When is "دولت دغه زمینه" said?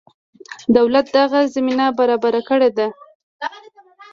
0.77-1.85